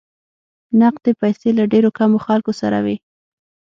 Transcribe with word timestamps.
نقدې 0.81 1.11
پیسې 1.21 1.49
له 1.57 1.63
ډېرو 1.71 1.89
کمو 1.97 2.17
خلکو 2.25 2.51
سره 2.61 2.77
وې. 2.85 2.95